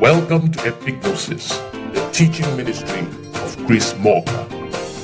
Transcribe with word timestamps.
Welcome 0.00 0.50
to 0.52 0.58
Epignosis, 0.60 1.50
the 1.92 2.10
teaching 2.10 2.56
ministry 2.56 3.00
of 3.42 3.66
Chris 3.66 3.94
Morgan. 3.98 4.48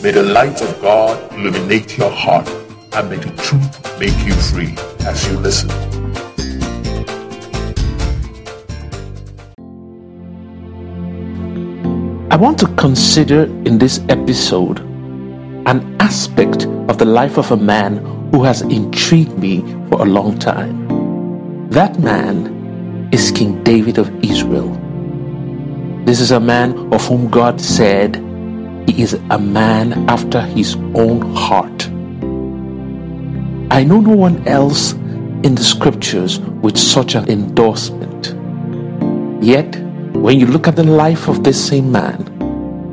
May 0.03 0.13
the 0.13 0.23
light 0.23 0.63
of 0.63 0.81
God 0.81 1.35
illuminate 1.35 1.99
your 1.99 2.11
heart 2.11 2.49
and 2.95 3.11
may 3.11 3.17
the 3.17 3.31
truth 3.43 4.01
make 4.01 4.17
you 4.27 4.33
free 4.33 4.75
as 5.07 5.29
you 5.29 5.37
listen. 5.37 5.69
I 12.33 12.37
want 12.37 12.59
to 12.61 12.67
consider 12.77 13.43
in 13.67 13.77
this 13.77 14.01
episode 14.09 14.79
an 15.67 15.95
aspect 16.01 16.65
of 16.89 16.97
the 16.97 17.05
life 17.05 17.37
of 17.37 17.51
a 17.51 17.57
man 17.59 17.99
who 18.31 18.45
has 18.45 18.63
intrigued 18.63 19.39
me 19.39 19.61
for 19.91 20.01
a 20.01 20.07
long 20.07 20.39
time. 20.39 21.69
That 21.69 21.99
man 21.99 23.11
is 23.13 23.31
King 23.31 23.63
David 23.63 23.99
of 23.99 24.09
Israel. 24.25 24.76
This 26.07 26.21
is 26.21 26.31
a 26.31 26.39
man 26.39 26.95
of 26.95 27.05
whom 27.05 27.29
God 27.29 27.61
said 27.61 28.15
he 28.87 29.03
is 29.03 29.15
a 29.29 29.39
man 29.41 30.09
after 30.09 30.41
his 30.41 30.77
own 30.95 31.35
heart. 31.35 31.89
I 33.73 33.83
know 33.83 33.99
no 33.99 34.15
one 34.15 34.47
else 34.47 34.93
in 34.93 35.57
the 35.57 35.65
scriptures 35.65 36.39
with 36.39 36.79
such 36.79 37.17
an 37.17 37.29
endorsement. 37.29 38.37
Yet, 39.43 39.75
when 40.15 40.39
you 40.39 40.47
look 40.47 40.69
at 40.69 40.77
the 40.77 40.85
life 40.85 41.27
of 41.27 41.43
this 41.43 41.59
same 41.59 41.91
man, 41.91 42.21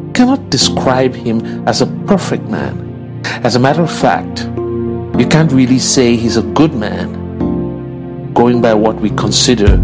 you 0.08 0.12
cannot 0.14 0.50
describe 0.50 1.14
him 1.14 1.68
as 1.68 1.82
a 1.82 1.88
perfect 2.08 2.46
man. 2.46 3.22
As 3.44 3.56
a 3.56 3.60
matter 3.60 3.84
of 3.84 3.92
fact, 3.92 4.46
you 5.20 5.28
can't 5.30 5.52
really 5.52 5.78
say 5.78 6.16
he's 6.16 6.38
a 6.38 6.42
good 6.42 6.74
man, 6.74 8.34
going 8.34 8.60
by 8.60 8.74
what 8.74 8.96
we 8.96 9.12
consider 9.12 9.78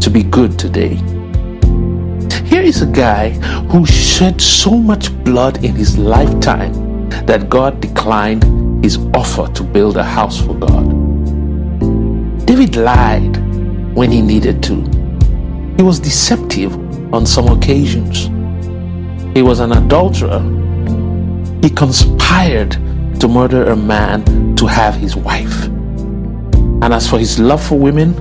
to 0.00 0.10
be 0.10 0.24
good 0.24 0.58
today. 0.58 1.00
Here 2.62 2.68
is 2.68 2.80
a 2.80 2.86
guy 2.86 3.30
who 3.72 3.84
shed 3.84 4.40
so 4.40 4.76
much 4.76 5.12
blood 5.24 5.64
in 5.64 5.74
his 5.74 5.98
lifetime 5.98 7.08
that 7.26 7.50
God 7.50 7.80
declined 7.80 8.84
his 8.84 8.98
offer 9.14 9.52
to 9.54 9.64
build 9.64 9.96
a 9.96 10.04
house 10.04 10.40
for 10.40 10.54
God. 10.54 10.86
David 12.46 12.76
lied 12.76 13.36
when 13.96 14.12
he 14.12 14.22
needed 14.22 14.62
to. 14.62 14.76
He 15.76 15.82
was 15.82 15.98
deceptive 15.98 16.72
on 17.12 17.26
some 17.26 17.48
occasions. 17.48 18.26
He 19.34 19.42
was 19.42 19.58
an 19.58 19.72
adulterer. 19.72 20.38
He 21.62 21.68
conspired 21.68 22.70
to 23.18 23.26
murder 23.26 23.72
a 23.72 23.76
man 23.76 24.54
to 24.54 24.68
have 24.68 24.94
his 24.94 25.16
wife. 25.16 25.64
And 25.64 26.94
as 26.94 27.10
for 27.10 27.18
his 27.18 27.40
love 27.40 27.60
for 27.60 27.76
women, 27.76 28.14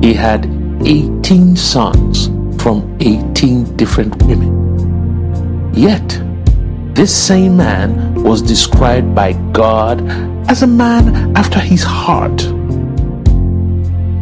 he 0.04 0.14
had 0.14 0.46
18 0.86 1.56
sons 1.56 2.30
from 2.60 2.98
18 3.00 3.74
different 3.76 4.22
women. 4.24 5.72
Yet, 5.72 6.20
this 6.94 7.10
same 7.10 7.56
man 7.56 8.22
was 8.22 8.42
described 8.42 9.14
by 9.14 9.32
God 9.52 10.02
as 10.50 10.62
a 10.62 10.66
man 10.66 11.34
after 11.38 11.58
his 11.58 11.82
heart. 11.82 12.44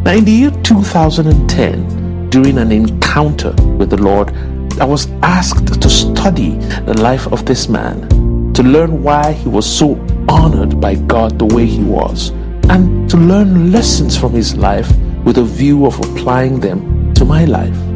Now, 0.05 0.13
in 0.13 0.23
the 0.23 0.31
year 0.31 0.51
2010, 0.63 2.29
during 2.29 2.57
an 2.57 2.71
encounter 2.71 3.51
with 3.77 3.89
the 3.89 4.01
Lord, 4.01 4.31
I 4.79 4.85
was 4.85 5.07
asked 5.21 5.81
to 5.81 5.89
study 5.89 6.51
the 6.85 6.97
life 7.01 7.27
of 7.33 7.45
this 7.45 7.67
man 7.67 8.07
to 8.53 8.63
learn 8.63 9.03
why 9.03 9.33
he 9.33 9.49
was 9.49 9.65
so 9.65 9.95
honored 10.29 10.79
by 10.79 10.95
God 10.95 11.37
the 11.37 11.53
way 11.53 11.65
he 11.65 11.83
was, 11.83 12.29
and 12.69 13.09
to 13.09 13.17
learn 13.17 13.73
lessons 13.73 14.15
from 14.17 14.31
his 14.31 14.55
life 14.55 14.89
with 15.25 15.39
a 15.39 15.43
view 15.43 15.85
of 15.85 15.99
applying 15.99 16.61
them 16.61 17.13
to 17.15 17.25
my 17.25 17.43
life. 17.43 17.88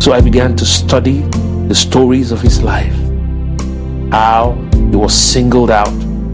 So 0.00 0.12
I 0.12 0.20
began 0.20 0.54
to 0.56 0.64
study 0.64 1.22
the 1.68 1.74
stories 1.74 2.30
of 2.30 2.40
his 2.40 2.62
life, 2.62 2.94
how 4.12 4.52
he 4.72 4.96
was 4.96 5.12
singled 5.12 5.70
out 5.70 5.88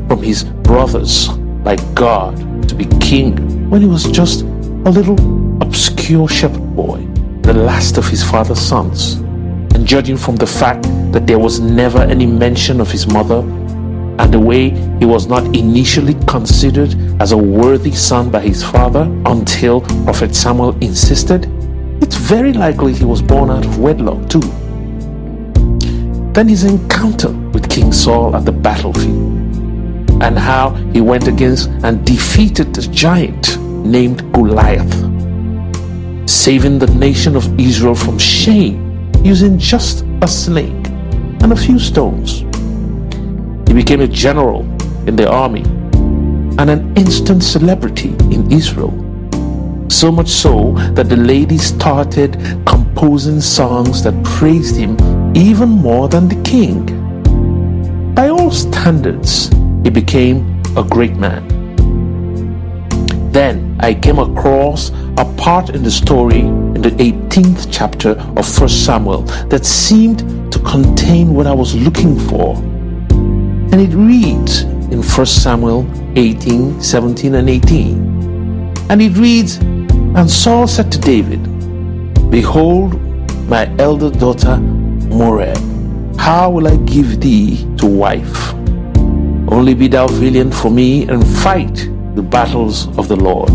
from 0.09 0.23
his 0.23 0.45
brothers 0.45 1.29
by 1.65 1.77
God 1.95 2.37
to 2.69 2.75
be 2.75 2.85
king 3.01 3.71
when 3.71 3.81
he 3.81 3.89
was 3.89 4.05
just 4.11 4.43
a 4.43 4.91
little 4.91 5.17
obscure 5.63 6.29
shepherd 6.29 6.77
boy, 6.77 6.99
the 7.43 7.55
last 7.55 7.97
of 7.97 8.07
his 8.07 8.23
father's 8.23 8.61
sons. 8.61 9.15
And 9.75 9.87
judging 9.87 10.19
from 10.19 10.37
the 10.37 10.47
fact 10.47 10.83
that 11.13 11.27
there 11.27 11.39
was 11.39 11.61
never 11.61 12.01
any 12.01 12.27
mention 12.27 12.81
of 12.81 12.91
his 12.91 13.07
mother 13.07 13.41
and 14.19 14.33
the 14.33 14.39
way 14.39 14.71
he 14.99 15.07
was 15.07 15.27
not 15.27 15.45
initially 15.57 16.15
considered 16.27 16.95
as 17.21 17.33
a 17.33 17.37
worthy 17.37 17.93
son 17.93 18.31
by 18.31 18.41
his 18.41 18.63
father 18.63 19.03
until 19.27 19.81
Prophet 20.05 20.35
Samuel 20.35 20.77
insisted, 20.83 21.47
it's 22.03 22.17
very 22.17 22.53
likely 22.53 22.93
he 22.93 23.05
was 23.05 23.23
born 23.23 23.49
out 23.49 23.65
of 23.65 23.79
wedlock 23.79 24.29
too. 24.29 24.41
Then 26.33 26.49
his 26.49 26.65
encounter 26.65 27.31
with 27.31 27.71
King 27.71 27.93
Saul 27.93 28.35
at 28.35 28.45
the 28.45 28.51
battlefield, 28.51 29.33
and 30.21 30.37
how 30.37 30.71
he 30.93 31.01
went 31.01 31.29
against 31.29 31.69
and 31.85 32.05
defeated 32.05 32.75
the 32.75 32.83
giant 32.83 33.57
named 33.59 34.33
Goliath, 34.33 34.93
saving 36.29 36.81
the 36.81 36.93
nation 36.99 37.37
of 37.37 37.59
Israel 37.61 37.95
from 37.95 38.19
shame 38.19 39.09
using 39.23 39.57
just 39.57 40.05
a 40.23 40.27
snake 40.27 40.87
and 41.43 41.53
a 41.53 41.57
few 41.57 41.79
stones. 41.79 42.41
He 43.69 43.75
became 43.75 44.01
a 44.01 44.09
general 44.09 44.63
in 45.07 45.15
the 45.15 45.31
army 45.31 45.63
and 46.59 46.69
an 46.69 46.97
instant 46.97 47.45
celebrity 47.45 48.11
in 48.31 48.51
Israel 48.51 49.02
so 49.93 50.11
much 50.11 50.29
so 50.29 50.73
that 50.95 51.09
the 51.09 51.17
ladies 51.17 51.63
started 51.63 52.33
composing 52.67 53.41
songs 53.41 54.03
that 54.03 54.15
praised 54.25 54.75
him 54.75 54.97
even 55.37 55.69
more 55.69 56.09
than 56.09 56.29
the 56.29 56.43
king. 56.43 58.15
By 58.15 58.29
all 58.29 58.51
standards, 58.51 59.49
he 59.85 59.91
became 59.91 60.63
a 60.77 60.83
great 60.83 61.17
man. 61.17 61.47
Then 63.33 63.77
I 63.81 63.95
came 63.95 64.19
across 64.19 64.91
a 65.19 65.25
part 65.37 65.71
in 65.71 65.83
the 65.83 65.91
story 65.91 66.41
in 66.41 66.83
the 66.83 66.91
18th 66.91 67.69
chapter 67.71 68.11
of 68.37 68.61
1 68.61 68.69
Samuel 68.69 69.23
that 69.49 69.65
seemed 69.65 70.53
to 70.53 70.59
contain 70.61 71.35
what 71.35 71.47
I 71.47 71.53
was 71.53 71.75
looking 71.75 72.19
for. 72.19 72.57
And 72.57 73.75
it 73.75 73.95
reads 73.95 74.63
in 74.93 75.03
1 75.03 75.27
Samuel 75.27 75.89
18, 76.17 76.83
17, 76.83 77.35
and 77.35 77.49
18. 77.49 78.87
And 78.91 79.01
it 79.01 79.17
reads, 79.17 79.59
and 80.15 80.31
Saul 80.31 80.67
said 80.67 80.93
to 80.93 80.99
David, 80.99 81.43
Behold, 82.31 83.01
my 83.49 83.65
elder 83.79 84.11
daughter 84.11 84.59
Merab, 85.09 85.59
how 86.19 86.51
will 86.51 86.69
I 86.69 86.77
give 86.77 87.21
thee 87.21 87.67
to 87.79 87.87
wife? 87.87 88.53
Only 89.51 89.75
be 89.75 89.89
thou 89.89 90.07
valiant 90.09 90.55
for 90.55 90.71
me 90.71 91.09
and 91.09 91.27
fight 91.27 91.89
the 92.15 92.23
battles 92.23 92.89
of 92.99 93.09
the 93.09 93.17
Lord. 93.17 93.51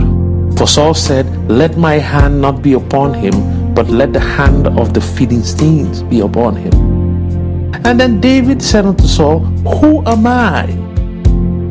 For 0.58 0.68
Saul 0.68 0.94
said, 0.94 1.26
Let 1.50 1.78
my 1.78 1.96
hand 1.96 2.42
not 2.42 2.64
be 2.64 2.74
upon 2.74 3.14
him, 3.14 3.74
but 3.74 3.90
let 3.90 4.14
the 4.14 4.20
hand 4.20 4.68
of 4.68 4.94
the 4.94 5.02
Philistines 5.02 6.02
be 6.04 6.22
upon 6.22 6.56
him. 6.56 6.74
And 7.86 8.00
then 8.00 8.20
David 8.20 8.62
said 8.62 8.86
unto 8.86 9.06
Saul, 9.06 9.40
Who 9.80 10.04
am 10.08 10.26
I? 10.26 10.66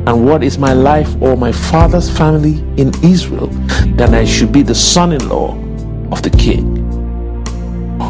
And 0.07 0.25
what 0.25 0.45
is 0.45 0.57
my 0.57 0.73
life 0.73 1.21
or 1.21 1.37
my 1.37 1.51
father's 1.51 2.09
family 2.09 2.61
in 2.81 2.93
Israel 3.03 3.49
that 3.97 4.15
I 4.15 4.25
should 4.25 4.53
be 4.53 4.63
the 4.63 4.75
son 4.75 5.13
in 5.13 5.29
law 5.29 5.55
of 6.13 6.23
the 6.23 6.31
king? 6.31 6.77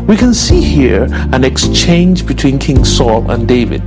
We 0.07 0.17
can 0.17 0.35
see 0.35 0.61
here 0.61 1.09
an 1.33 1.43
exchange 1.43 2.27
between 2.27 2.59
King 2.59 2.85
Saul 2.85 3.31
and 3.31 3.49
David. 3.49 3.87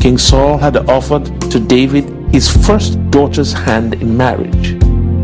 King 0.00 0.18
Saul 0.18 0.58
had 0.58 0.76
offered 0.90 1.26
to 1.52 1.60
David 1.60 2.04
his 2.34 2.48
first 2.66 2.98
daughter's 3.10 3.52
hand 3.52 3.94
in 3.94 4.16
marriage, 4.16 4.72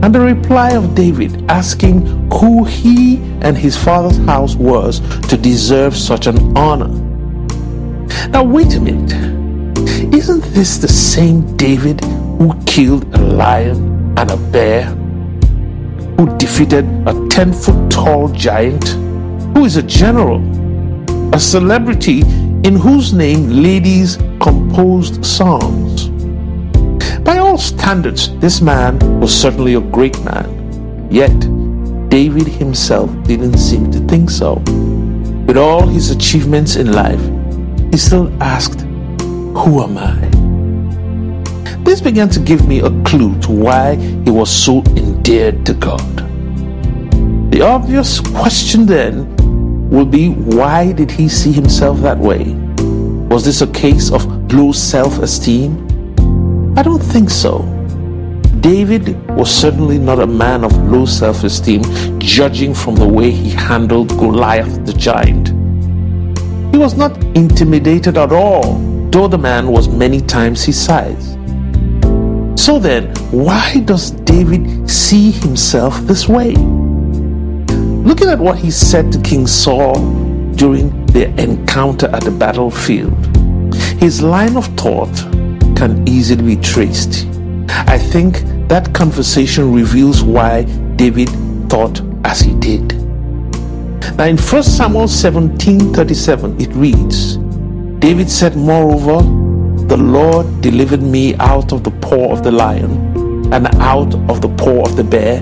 and 0.02 0.14
the 0.14 0.20
reply 0.20 0.70
of 0.70 0.94
David 0.94 1.50
asking 1.50 2.06
who 2.30 2.64
he 2.64 3.16
and 3.40 3.56
his 3.56 3.76
father's 3.76 4.18
house 4.18 4.54
was 4.54 5.00
to 5.28 5.36
deserve 5.36 5.96
such 5.96 6.28
an 6.28 6.56
honor. 6.56 6.88
Now, 8.28 8.44
wait 8.44 8.74
a 8.76 8.80
minute. 8.80 9.37
Isn't 10.12 10.42
this 10.54 10.78
the 10.78 10.88
same 10.88 11.54
David 11.56 12.02
who 12.02 12.54
killed 12.64 13.04
a 13.14 13.18
lion 13.18 14.14
and 14.16 14.30
a 14.30 14.36
bear? 14.36 14.86
Who 16.16 16.34
defeated 16.38 16.86
a 17.06 17.28
10 17.28 17.52
foot 17.52 17.90
tall 17.90 18.28
giant? 18.28 18.88
Who 19.54 19.66
is 19.66 19.76
a 19.76 19.82
general? 19.82 20.40
A 21.34 21.38
celebrity 21.38 22.22
in 22.64 22.74
whose 22.74 23.12
name 23.12 23.50
ladies 23.50 24.16
composed 24.40 25.26
songs? 25.26 26.08
By 27.20 27.36
all 27.36 27.58
standards, 27.58 28.34
this 28.38 28.62
man 28.62 28.98
was 29.20 29.38
certainly 29.38 29.74
a 29.74 29.80
great 29.80 30.18
man. 30.24 31.08
Yet, 31.10 31.38
David 32.08 32.46
himself 32.48 33.10
didn't 33.24 33.58
seem 33.58 33.90
to 33.92 34.00
think 34.06 34.30
so. 34.30 34.54
With 35.46 35.58
all 35.58 35.86
his 35.86 36.10
achievements 36.10 36.76
in 36.76 36.92
life, 36.92 37.20
he 37.92 37.98
still 37.98 38.32
asked 38.42 38.87
who 39.58 39.82
am 39.82 39.98
I? 39.98 40.14
This 41.84 42.00
began 42.00 42.28
to 42.30 42.40
give 42.40 42.68
me 42.68 42.80
a 42.80 42.90
clue 43.02 43.38
to 43.40 43.50
why 43.50 43.96
he 43.96 44.30
was 44.30 44.50
so 44.50 44.82
endeared 44.96 45.66
to 45.66 45.74
God. 45.74 46.16
The 47.50 47.62
obvious 47.62 48.20
question 48.20 48.86
then 48.86 49.34
will 49.90 50.04
be 50.04 50.28
why 50.28 50.92
did 50.92 51.10
he 51.10 51.28
see 51.28 51.50
himself 51.50 51.98
that 52.00 52.18
way? 52.18 52.54
Was 53.30 53.44
this 53.44 53.60
a 53.62 53.66
case 53.66 54.12
of 54.12 54.26
low 54.52 54.70
self 54.72 55.18
esteem? 55.18 55.84
I 56.76 56.82
don't 56.82 57.02
think 57.02 57.30
so. 57.30 57.62
David 58.60 59.18
was 59.30 59.50
certainly 59.50 59.98
not 59.98 60.20
a 60.20 60.26
man 60.26 60.62
of 60.62 60.72
low 60.90 61.04
self 61.04 61.42
esteem, 61.42 61.82
judging 62.20 62.74
from 62.74 62.94
the 62.94 63.08
way 63.08 63.30
he 63.30 63.50
handled 63.50 64.10
Goliath 64.10 64.84
the 64.86 64.92
giant. 64.92 65.48
He 66.72 66.78
was 66.78 66.94
not 66.96 67.16
intimidated 67.36 68.16
at 68.18 68.30
all, 68.30 68.97
though 69.10 69.28
the 69.28 69.38
man 69.38 69.68
was 69.68 69.88
many 69.88 70.20
times 70.20 70.64
his 70.64 70.80
size. 70.80 71.34
So 72.60 72.78
then, 72.78 73.14
why 73.30 73.80
does 73.84 74.10
David 74.10 74.90
see 74.90 75.30
himself 75.30 75.96
this 76.00 76.28
way? 76.28 76.54
Looking 78.08 78.28
at 78.28 78.38
what 78.38 78.58
he 78.58 78.70
said 78.70 79.12
to 79.12 79.20
King 79.20 79.46
Saul 79.46 79.94
during 80.52 81.06
their 81.06 81.28
encounter 81.38 82.08
at 82.08 82.24
the 82.24 82.30
battlefield, 82.30 83.14
his 84.00 84.22
line 84.22 84.56
of 84.56 84.66
thought 84.76 85.14
can 85.76 86.06
easily 86.06 86.56
be 86.56 86.60
traced. 86.60 87.26
I 87.70 87.96
think 87.96 88.42
that 88.68 88.92
conversation 88.92 89.72
reveals 89.72 90.22
why 90.22 90.64
David 90.96 91.30
thought 91.70 92.02
as 92.24 92.40
he 92.40 92.54
did. 92.54 92.92
Now 94.16 94.24
in 94.24 94.36
1 94.36 94.62
Samuel 94.62 95.06
17:37 95.06 96.60
it 96.60 96.74
reads, 96.74 97.38
David 97.98 98.30
said, 98.30 98.56
Moreover, 98.56 99.22
the 99.86 99.96
Lord 99.96 100.60
delivered 100.60 101.02
me 101.02 101.34
out 101.36 101.72
of 101.72 101.82
the 101.82 101.90
paw 101.90 102.32
of 102.32 102.44
the 102.44 102.52
lion 102.52 102.92
and 103.52 103.66
out 103.76 104.14
of 104.30 104.40
the 104.40 104.48
paw 104.50 104.84
of 104.84 104.94
the 104.94 105.02
bear. 105.02 105.40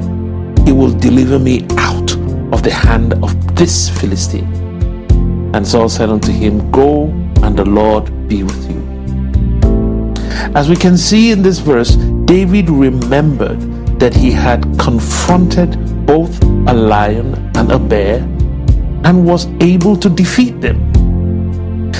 He 0.64 0.72
will 0.72 0.92
deliver 0.92 1.38
me 1.38 1.66
out 1.76 2.12
of 2.52 2.62
the 2.62 2.72
hand 2.72 3.12
of 3.22 3.56
this 3.56 3.90
Philistine. 3.90 4.50
And 5.54 5.66
Saul 5.66 5.90
said 5.90 6.08
unto 6.08 6.32
him, 6.32 6.70
Go, 6.70 7.08
and 7.42 7.58
the 7.58 7.64
Lord 7.64 8.26
be 8.26 8.42
with 8.42 8.70
you. 8.70 8.80
As 10.54 10.70
we 10.70 10.76
can 10.76 10.96
see 10.96 11.32
in 11.32 11.42
this 11.42 11.58
verse, 11.58 11.96
David 12.24 12.70
remembered 12.70 13.60
that 14.00 14.14
he 14.14 14.30
had 14.30 14.62
confronted 14.78 16.06
both 16.06 16.42
a 16.42 16.72
lion 16.72 17.34
and 17.54 17.70
a 17.70 17.78
bear 17.78 18.16
and 19.04 19.26
was 19.26 19.46
able 19.60 19.96
to 19.96 20.08
defeat 20.08 20.60
them. 20.62 20.95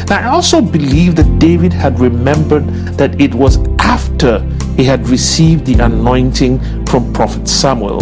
Now, 0.09 0.21
I 0.21 0.35
also 0.35 0.61
believe 0.61 1.17
that 1.17 1.39
David 1.41 1.73
had 1.73 1.99
remembered 1.99 2.67
that 2.97 3.21
it 3.21 3.35
was 3.35 3.59
after 3.81 4.39
he 4.77 4.85
had 4.85 5.09
received 5.09 5.67
the 5.67 5.83
anointing 5.83 6.61
from 6.87 7.13
Prophet 7.13 7.49
Samuel 7.49 7.99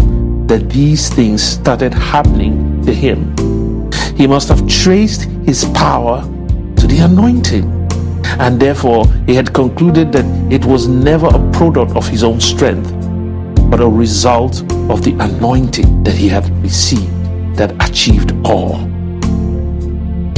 that 0.47 0.69
these 0.69 1.09
things 1.09 1.43
started 1.43 1.95
happening 1.95 2.85
to 2.85 2.93
him. 2.93 3.35
He 4.17 4.27
must 4.27 4.49
have 4.49 4.69
traced 4.69 5.23
his 5.47 5.65
power 5.75 6.23
to 6.77 6.87
the 6.87 6.99
anointing. 6.99 7.71
And 8.39 8.61
therefore, 8.61 9.07
he 9.27 9.35
had 9.35 9.55
concluded 9.55 10.13
that 10.13 10.27
it 10.53 10.65
was 10.67 10.87
never 10.89 11.29
a 11.29 11.51
product 11.53 11.97
of 11.97 12.07
his 12.07 12.23
own 12.23 12.41
strength, 12.41 12.93
but 13.71 13.81
a 13.81 13.89
result 13.89 14.61
of 14.91 15.03
the 15.03 15.17
anointing 15.21 16.05
that 16.05 16.15
he 16.15 16.29
had 16.29 16.51
received 16.63 17.09
that 17.57 17.73
achieved 17.81 18.33
all. 18.45 18.94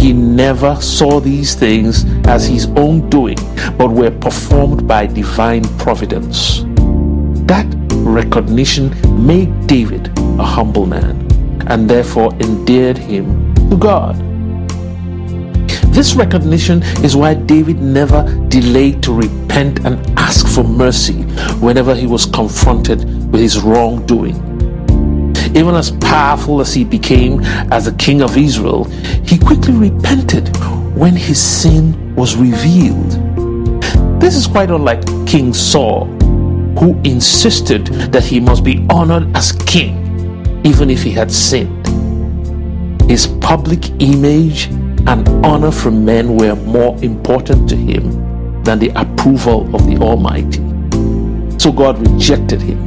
He 0.06 0.12
never 0.12 0.80
saw 0.80 1.18
these 1.18 1.56
things 1.56 2.04
as 2.28 2.46
his 2.46 2.66
own 2.76 3.10
doing, 3.10 3.38
but 3.76 3.90
were 3.90 4.12
performed 4.12 4.86
by 4.86 5.06
divine 5.06 5.64
providence. 5.78 6.60
That 7.48 7.66
recognition 7.90 8.94
made 9.26 9.66
David 9.66 10.16
a 10.38 10.44
humble 10.44 10.86
man 10.86 11.26
and 11.66 11.90
therefore 11.90 12.32
endeared 12.34 12.96
him 12.96 13.52
to 13.68 13.76
God. 13.76 14.14
This 15.92 16.14
recognition 16.14 16.84
is 17.02 17.16
why 17.16 17.34
David 17.34 17.82
never 17.82 18.22
delayed 18.46 19.02
to 19.02 19.12
repent 19.12 19.84
and 19.84 19.98
ask 20.16 20.46
for 20.46 20.62
mercy 20.62 21.22
whenever 21.58 21.96
he 21.96 22.06
was 22.06 22.26
confronted 22.26 23.02
with 23.32 23.40
his 23.40 23.60
wrongdoing. 23.60 24.55
Even 25.56 25.74
as 25.74 25.90
powerful 25.90 26.60
as 26.60 26.74
he 26.74 26.84
became 26.84 27.40
as 27.72 27.86
the 27.86 27.92
king 27.92 28.20
of 28.20 28.36
Israel, 28.36 28.84
he 29.24 29.38
quickly 29.38 29.72
repented 29.72 30.54
when 30.94 31.16
his 31.16 31.40
sin 31.42 32.14
was 32.14 32.36
revealed. 32.36 33.10
This 34.20 34.36
is 34.36 34.46
quite 34.46 34.70
unlike 34.70 35.04
King 35.26 35.54
Saul, 35.54 36.06
who 36.78 37.00
insisted 37.04 37.86
that 38.12 38.24
he 38.24 38.38
must 38.38 38.64
be 38.64 38.86
honored 38.90 39.34
as 39.34 39.52
king 39.52 40.06
even 40.66 40.90
if 40.90 41.02
he 41.02 41.12
had 41.12 41.30
sinned. 41.30 41.86
His 43.08 43.28
public 43.40 43.88
image 44.02 44.66
and 45.06 45.28
honor 45.46 45.70
from 45.70 46.04
men 46.04 46.36
were 46.36 46.56
more 46.56 47.02
important 47.04 47.68
to 47.68 47.76
him 47.76 48.62
than 48.64 48.80
the 48.80 48.90
approval 48.96 49.74
of 49.76 49.86
the 49.86 49.96
Almighty. 49.98 50.60
So 51.58 51.70
God 51.70 51.98
rejected 52.06 52.60
him. 52.60 52.85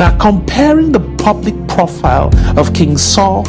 Now, 0.00 0.16
comparing 0.16 0.92
the 0.92 1.00
public 1.18 1.54
profile 1.68 2.30
of 2.58 2.72
King 2.72 2.96
Saul 2.96 3.46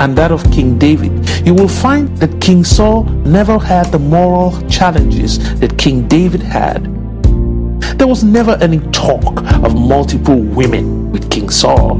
and 0.00 0.18
that 0.18 0.32
of 0.32 0.42
King 0.50 0.78
David, 0.80 1.12
you 1.46 1.54
will 1.54 1.68
find 1.68 2.08
that 2.18 2.40
King 2.40 2.64
Saul 2.64 3.04
never 3.04 3.56
had 3.56 3.92
the 3.92 4.00
moral 4.00 4.60
challenges 4.68 5.38
that 5.60 5.78
King 5.78 6.08
David 6.08 6.42
had. 6.42 6.86
There 8.00 8.08
was 8.08 8.24
never 8.24 8.58
any 8.60 8.80
talk 8.90 9.40
of 9.62 9.78
multiple 9.78 10.40
women 10.40 11.12
with 11.12 11.30
King 11.30 11.50
Saul. 11.50 11.98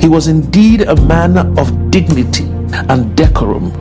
He 0.00 0.08
was 0.08 0.28
indeed 0.28 0.80
a 0.80 0.96
man 1.02 1.36
of 1.58 1.90
dignity 1.90 2.46
and 2.88 3.14
decorum, 3.14 3.74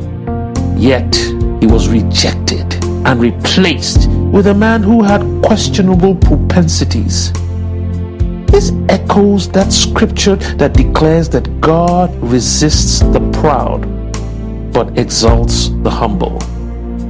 yet 0.77 1.15
he 1.61 1.67
was 1.67 1.87
rejected 1.87 2.83
and 3.05 3.21
replaced 3.21 4.09
with 4.09 4.47
a 4.47 4.53
man 4.53 4.83
who 4.83 5.03
had 5.03 5.21
questionable 5.41 6.15
propensities. 6.15 7.31
This 8.59 8.73
echoes 8.89 9.47
that 9.51 9.71
scripture 9.71 10.35
that 10.35 10.73
declares 10.73 11.29
that 11.29 11.61
God 11.61 12.13
resists 12.21 12.99
the 12.99 13.21
proud 13.31 13.83
but 14.73 14.99
exalts 14.99 15.69
the 15.81 15.89
humble. 15.89 16.39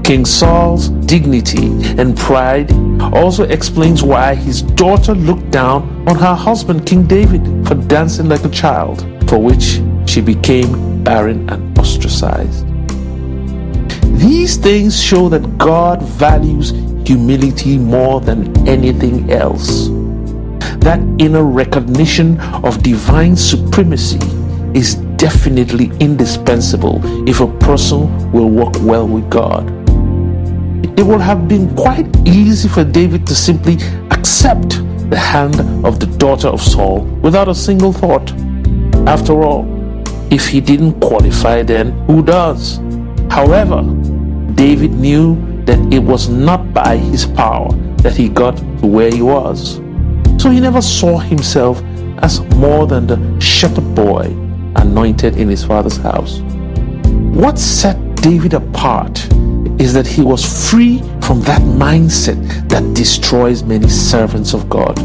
King 0.03 0.25
Saul's 0.25 0.89
dignity 0.89 1.71
and 1.97 2.15
pride 2.15 2.71
also 3.15 3.45
explains 3.45 4.03
why 4.03 4.35
his 4.35 4.61
daughter 4.61 5.15
looked 5.15 5.49
down 5.49 6.07
on 6.07 6.17
her 6.17 6.35
husband, 6.35 6.85
King 6.85 7.07
David, 7.07 7.41
for 7.67 7.73
dancing 7.73 8.29
like 8.29 8.45
a 8.45 8.49
child, 8.49 9.01
for 9.27 9.39
which 9.39 9.81
she 10.05 10.21
became 10.21 11.03
barren 11.03 11.49
and 11.49 11.75
ostracized. 11.79 12.63
These 14.19 14.57
things 14.57 15.01
show 15.01 15.29
that 15.29 15.57
God 15.57 16.03
values 16.03 16.69
humility 17.07 17.79
more 17.79 18.21
than 18.21 18.55
anything 18.67 19.31
else. 19.31 19.89
That 20.79 20.99
inner 21.19 21.43
recognition 21.43 22.39
of 22.63 22.81
divine 22.83 23.35
supremacy 23.35 24.19
is 24.73 24.95
definitely 25.17 25.91
indispensable 25.99 27.01
if 27.27 27.41
a 27.41 27.47
person 27.59 28.31
will 28.31 28.49
work 28.49 28.73
well 28.81 29.07
with 29.07 29.29
God 29.29 29.79
it 30.99 31.05
would 31.05 31.21
have 31.21 31.47
been 31.47 31.73
quite 31.77 32.07
easy 32.27 32.67
for 32.67 32.83
David 32.83 33.25
to 33.27 33.33
simply 33.33 33.77
accept 34.11 34.81
the 35.09 35.17
hand 35.17 35.55
of 35.85 35.97
the 35.97 36.07
daughter 36.17 36.49
of 36.49 36.61
Saul 36.61 37.03
without 37.23 37.47
a 37.47 37.55
single 37.55 37.93
thought. 37.93 38.33
After 39.07 39.41
all, 39.41 39.63
if 40.29 40.45
he 40.49 40.59
didn't 40.59 40.99
qualify, 40.99 41.63
then 41.63 41.91
who 42.05 42.21
does? 42.21 42.81
However, 43.31 43.81
David 44.55 44.91
knew 44.91 45.37
that 45.63 45.79
it 45.93 45.99
was 45.99 46.27
not 46.27 46.73
by 46.73 46.97
his 46.97 47.25
power 47.25 47.71
that 48.03 48.17
he 48.17 48.27
got 48.27 48.57
to 48.57 48.85
where 48.85 49.09
he 49.09 49.21
was. 49.21 49.79
So 50.39 50.49
he 50.49 50.61
never 50.61 50.81
saw 50.81 51.17
himself 51.17 51.83
as 52.21 52.39
more 52.55 52.87
than 52.87 53.07
the 53.07 53.39
shepherd 53.41 53.93
boy 53.93 54.23
anointed 54.77 55.37
in 55.37 55.49
his 55.49 55.65
father's 55.65 55.97
house. 55.97 56.39
What 57.33 57.59
set 57.59 57.97
David 58.15 58.53
apart 58.53 59.25
is 59.81 59.93
that 59.93 60.07
he 60.07 60.21
was 60.21 60.69
free 60.69 60.99
from 61.21 61.41
that 61.41 61.61
mindset 61.61 62.69
that 62.69 62.93
destroys 62.93 63.63
many 63.63 63.89
servants 63.89 64.53
of 64.53 64.69
God. 64.69 64.95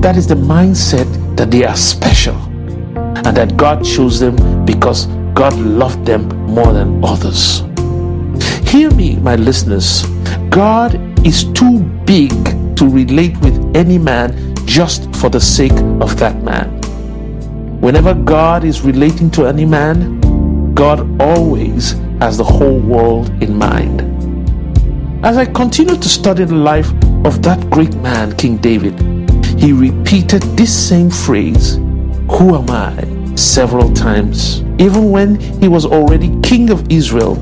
That 0.00 0.16
is 0.16 0.28
the 0.28 0.34
mindset 0.34 1.06
that 1.36 1.50
they 1.50 1.64
are 1.64 1.76
special 1.76 2.36
and 2.36 3.36
that 3.36 3.56
God 3.56 3.84
chose 3.84 4.20
them 4.20 4.36
because 4.64 5.06
God 5.34 5.54
loved 5.56 6.06
them 6.06 6.28
more 6.46 6.72
than 6.72 7.04
others. 7.04 7.60
Hear 8.68 8.90
me, 8.92 9.16
my 9.16 9.34
listeners. 9.36 10.04
God 10.50 10.94
is 11.26 11.44
too 11.52 11.80
big 12.04 12.30
to 12.76 12.88
relate 12.88 13.36
with 13.38 13.63
any 13.74 13.98
man 13.98 14.54
just 14.66 15.14
for 15.16 15.28
the 15.28 15.40
sake 15.40 15.78
of 16.00 16.16
that 16.18 16.42
man. 16.42 16.80
Whenever 17.80 18.14
God 18.14 18.64
is 18.64 18.82
relating 18.82 19.30
to 19.32 19.46
any 19.46 19.64
man, 19.64 20.20
God 20.74 21.20
always 21.20 21.92
has 22.20 22.38
the 22.38 22.44
whole 22.44 22.78
world 22.78 23.30
in 23.42 23.56
mind. 23.56 24.02
As 25.24 25.36
I 25.36 25.46
continued 25.46 26.02
to 26.02 26.08
study 26.08 26.44
the 26.44 26.54
life 26.54 26.90
of 27.24 27.42
that 27.42 27.68
great 27.70 27.94
man, 27.96 28.36
King 28.36 28.56
David, 28.58 28.98
he 29.58 29.72
repeated 29.72 30.42
this 30.56 30.72
same 30.72 31.10
phrase 31.10 31.76
Who 32.30 32.56
am 32.56 32.70
I? 32.70 33.14
several 33.36 33.92
times, 33.92 34.60
even 34.78 35.10
when 35.10 35.38
he 35.60 35.68
was 35.68 35.84
already 35.84 36.38
king 36.40 36.70
of 36.70 36.90
Israel. 36.90 37.34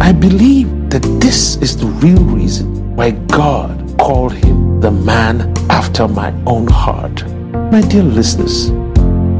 I 0.00 0.12
believe 0.12 0.90
that 0.90 1.02
this 1.20 1.56
is 1.56 1.76
the 1.76 1.86
real 1.86 2.22
reason 2.24 2.96
why 2.96 3.12
God 3.12 3.89
called 4.00 4.32
him 4.32 4.80
the 4.80 4.90
man 4.90 5.52
after 5.68 6.08
my 6.08 6.32
own 6.46 6.66
heart. 6.66 7.22
My 7.70 7.82
dear 7.82 8.02
listeners, 8.02 8.70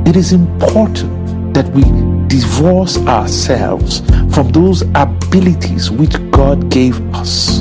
it 0.06 0.16
is 0.16 0.32
important 0.32 1.54
that 1.54 1.66
we 1.70 1.82
divorce 2.28 2.98
ourselves 3.06 4.00
from 4.34 4.52
those 4.52 4.82
abilities 4.94 5.90
which 5.90 6.14
God 6.30 6.70
gave 6.70 7.00
us 7.14 7.60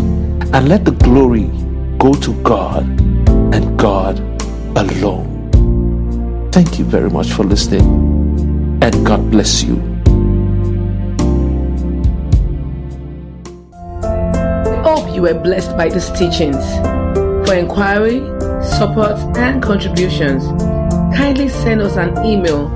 and 0.53 0.67
let 0.67 0.83
the 0.83 0.91
glory 0.91 1.49
go 1.97 2.13
to 2.13 2.33
God 2.43 2.83
and 3.55 3.79
God 3.79 4.19
alone. 4.77 5.29
Thank 6.51 6.79
you 6.79 6.85
very 6.85 7.09
much 7.09 7.31
for 7.31 7.45
listening 7.45 7.87
and 8.83 9.05
God 9.05 9.31
bless 9.31 9.63
you. 9.63 9.88
You 15.19 15.23
were 15.23 15.33
blessed 15.33 15.75
by 15.75 15.89
these 15.89 16.09
teachings. 16.11 16.63
For 17.45 17.53
inquiry, 17.53 18.19
support, 18.63 19.19
and 19.35 19.61
contributions, 19.61 20.45
kindly 21.13 21.49
send 21.49 21.81
us 21.81 21.97
an 21.97 22.25
email 22.25 22.67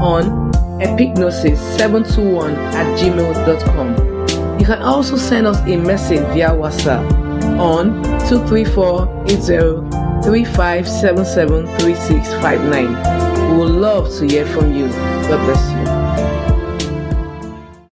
on 0.00 0.50
epignosis721 0.80 2.56
at 2.72 2.98
gmail.com. 2.98 4.58
You 4.58 4.64
can 4.64 4.80
also 4.80 5.18
send 5.18 5.46
us 5.46 5.58
a 5.68 5.76
message 5.76 6.26
via 6.28 6.52
WhatsApp 6.52 7.04
on 7.58 8.02
234 8.30 9.26
3577 10.22 11.66
3659. 11.78 13.50
We 13.50 13.58
would 13.58 13.72
love 13.72 14.08
to 14.20 14.26
hear 14.26 14.46
from 14.46 14.72
you. 14.74 14.88
God 14.88 15.44
bless 15.44 15.70
you. 15.72 15.99